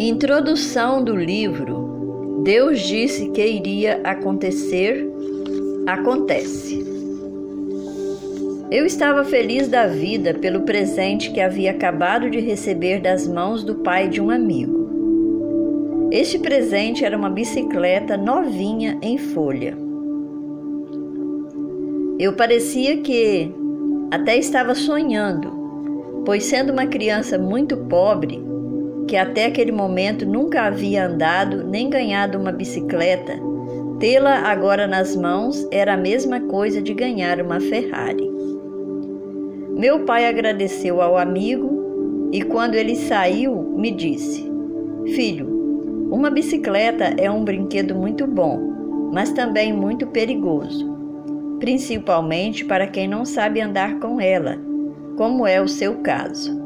[0.00, 5.10] Introdução do livro Deus disse que iria acontecer,
[5.86, 6.86] acontece.
[8.70, 13.74] Eu estava feliz da vida pelo presente que havia acabado de receber das mãos do
[13.74, 16.08] pai de um amigo.
[16.12, 19.76] Este presente era uma bicicleta novinha em folha.
[22.20, 23.52] Eu parecia que
[24.12, 28.47] até estava sonhando, pois sendo uma criança muito pobre,
[29.08, 33.32] que até aquele momento nunca havia andado nem ganhado uma bicicleta,
[33.98, 38.30] tê-la agora nas mãos era a mesma coisa de ganhar uma Ferrari.
[39.76, 44.46] Meu pai agradeceu ao amigo e, quando ele saiu, me disse:
[45.14, 48.60] Filho, uma bicicleta é um brinquedo muito bom,
[49.12, 50.86] mas também muito perigoso,
[51.60, 54.58] principalmente para quem não sabe andar com ela,
[55.16, 56.57] como é o seu caso.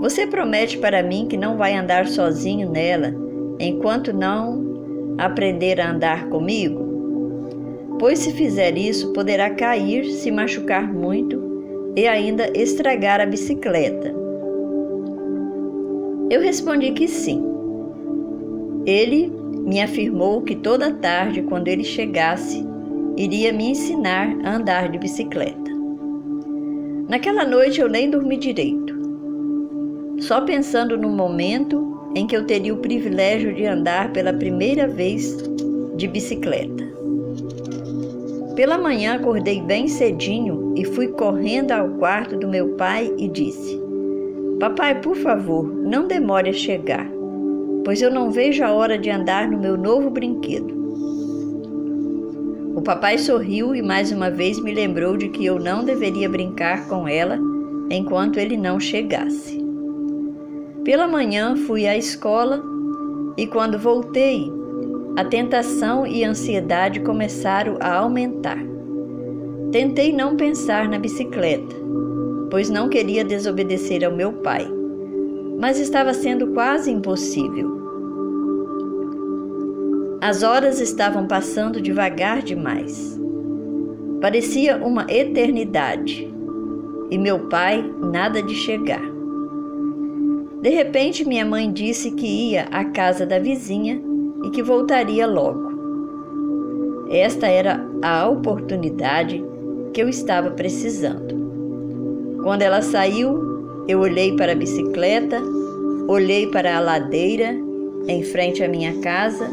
[0.00, 3.12] Você promete para mim que não vai andar sozinho nela
[3.58, 6.86] enquanto não aprender a andar comigo?
[7.98, 14.14] Pois se fizer isso, poderá cair, se machucar muito e ainda estragar a bicicleta.
[16.30, 17.42] Eu respondi que sim.
[18.86, 19.32] Ele
[19.66, 22.64] me afirmou que toda tarde, quando ele chegasse,
[23.16, 25.72] iria me ensinar a andar de bicicleta.
[27.08, 28.97] Naquela noite eu nem dormi direito
[30.20, 35.36] só pensando no momento em que eu teria o privilégio de andar pela primeira vez
[35.96, 36.88] de bicicleta.
[38.56, 43.80] Pela manhã acordei bem cedinho e fui correndo ao quarto do meu pai e disse:
[44.58, 47.08] Papai, por favor, não demore a chegar,
[47.84, 50.76] pois eu não vejo a hora de andar no meu novo brinquedo.
[52.74, 56.88] O papai sorriu e mais uma vez me lembrou de que eu não deveria brincar
[56.88, 57.38] com ela
[57.90, 59.67] enquanto ele não chegasse.
[60.84, 62.62] Pela manhã fui à escola
[63.36, 64.50] e quando voltei,
[65.16, 68.58] a tentação e a ansiedade começaram a aumentar.
[69.72, 71.76] Tentei não pensar na bicicleta,
[72.50, 74.66] pois não queria desobedecer ao meu pai,
[75.58, 77.78] mas estava sendo quase impossível.
[80.20, 83.18] As horas estavam passando devagar demais.
[84.20, 86.32] Parecia uma eternidade
[87.10, 89.17] e meu pai nada de chegar.
[90.60, 94.00] De repente, minha mãe disse que ia à casa da vizinha
[94.44, 95.68] e que voltaria logo.
[97.10, 99.42] Esta era a oportunidade
[99.94, 102.38] que eu estava precisando.
[102.42, 105.40] Quando ela saiu, eu olhei para a bicicleta,
[106.08, 107.56] olhei para a ladeira
[108.06, 109.48] em frente à minha casa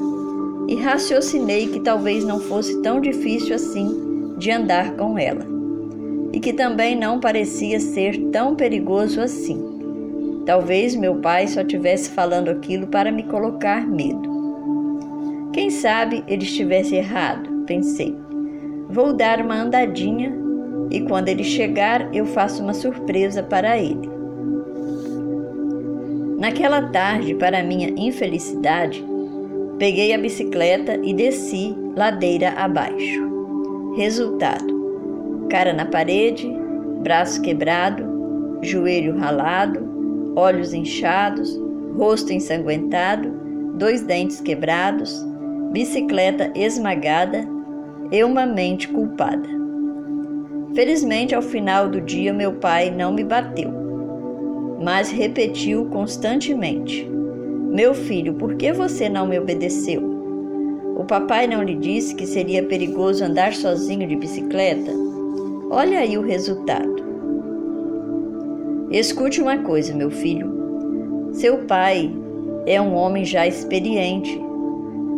[0.67, 5.45] e raciocinei que talvez não fosse tão difícil assim de andar com ela
[6.33, 9.74] e que também não parecia ser tão perigoso assim.
[10.45, 14.35] Talvez meu pai só tivesse falando aquilo para me colocar medo.
[15.51, 18.15] Quem sabe ele estivesse errado, pensei.
[18.89, 20.31] Vou dar uma andadinha
[20.91, 24.09] e quando ele chegar eu faço uma surpresa para ele.
[26.37, 29.03] Naquela tarde, para minha infelicidade,
[29.79, 33.93] peguei a bicicleta e desci ladeira abaixo.
[33.95, 36.47] Resultado: cara na parede,
[37.01, 39.94] braço quebrado, joelho ralado,
[40.35, 41.59] olhos inchados,
[41.97, 43.29] rosto ensanguentado,
[43.75, 45.25] dois dentes quebrados,
[45.71, 47.47] bicicleta esmagada
[48.11, 49.47] e uma mente culpada.
[50.73, 53.71] Felizmente, ao final do dia, meu pai não me bateu,
[54.83, 57.09] mas repetiu constantemente:
[57.71, 60.01] Meu filho, por que você não me obedeceu?
[60.97, 64.91] O papai não lhe disse que seria perigoso andar sozinho de bicicleta?
[65.69, 67.14] Olha aí o resultado.
[68.91, 71.29] Escute uma coisa, meu filho.
[71.33, 72.13] Seu pai
[72.65, 74.39] é um homem já experiente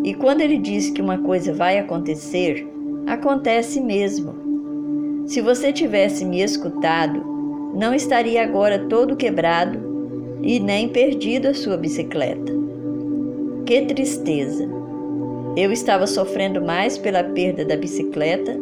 [0.03, 2.65] e quando ele diz que uma coisa vai acontecer,
[3.05, 5.25] acontece mesmo.
[5.25, 7.21] Se você tivesse me escutado,
[7.75, 9.77] não estaria agora todo quebrado
[10.41, 12.53] e nem perdido a sua bicicleta.
[13.65, 14.65] Que tristeza!
[15.57, 18.57] Eu estava sofrendo mais pela perda da bicicleta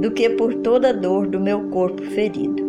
[0.00, 2.67] do que por toda a dor do meu corpo ferido.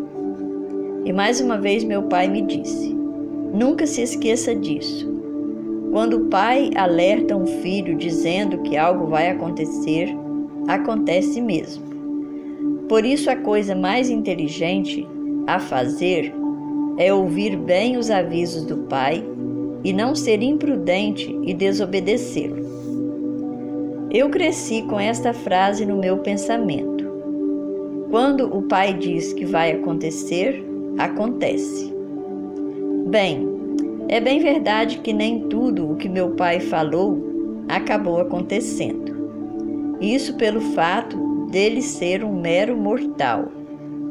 [1.06, 2.94] E mais uma vez meu pai me disse:
[3.54, 5.08] nunca se esqueça disso.
[5.92, 10.16] Quando o pai alerta um filho dizendo que algo vai acontecer,
[10.68, 11.84] acontece mesmo.
[12.88, 15.08] Por isso, a coisa mais inteligente
[15.48, 16.34] a fazer
[16.98, 19.24] é ouvir bem os avisos do pai
[19.84, 22.68] e não ser imprudente e desobedecê-lo.
[24.12, 27.08] Eu cresci com esta frase no meu pensamento.
[28.10, 30.69] Quando o pai diz que vai acontecer,
[31.00, 31.92] acontece.
[33.08, 33.48] Bem,
[34.12, 39.98] É bem verdade que nem tudo o que meu pai falou acabou acontecendo.
[40.02, 43.52] Isso pelo fato dele ser um mero mortal,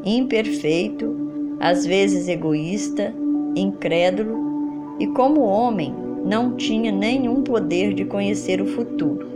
[0.04, 1.16] imperfeito,
[1.58, 3.12] às vezes egoísta,
[3.56, 5.92] incrédulo e, como homem,
[6.24, 9.26] não tinha nenhum poder de conhecer o futuro.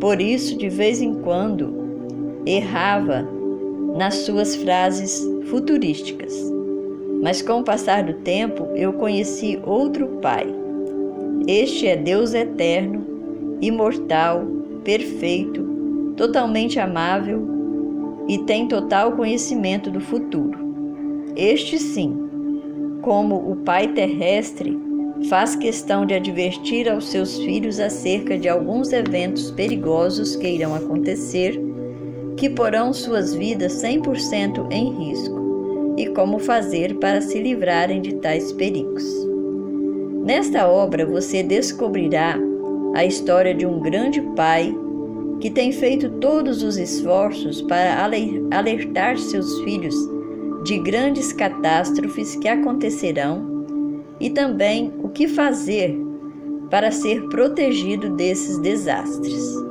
[0.00, 1.72] Por isso, de vez em quando,
[2.44, 3.28] errava
[3.96, 6.32] nas suas frases futurísticas.
[7.22, 10.46] Mas com o passar do tempo, eu conheci outro Pai.
[11.46, 13.04] Este é Deus eterno,
[13.60, 14.46] imortal,
[14.84, 15.62] perfeito,
[16.16, 17.46] totalmente amável
[18.28, 20.58] e tem total conhecimento do futuro.
[21.36, 22.16] Este sim,
[23.02, 24.78] como o Pai terrestre,
[25.28, 31.60] faz questão de advertir aos seus filhos acerca de alguns eventos perigosos que irão acontecer,
[32.40, 38.50] que porão suas vidas 100% em risco, e como fazer para se livrarem de tais
[38.50, 39.04] perigos.
[40.24, 42.38] Nesta obra você descobrirá
[42.94, 44.74] a história de um grande pai
[45.38, 48.02] que tem feito todos os esforços para
[48.50, 49.94] alertar seus filhos
[50.64, 53.66] de grandes catástrofes que acontecerão
[54.18, 55.94] e também o que fazer
[56.70, 59.69] para ser protegido desses desastres.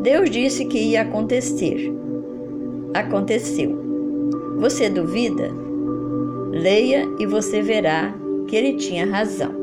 [0.00, 1.92] Deus disse que ia acontecer.
[2.94, 3.78] Aconteceu.
[4.58, 5.50] Você duvida?
[6.50, 8.14] Leia e você verá
[8.48, 9.59] que ele tinha razão.